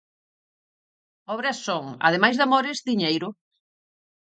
[1.35, 3.29] Obras son, ademais de amores, diñeiro.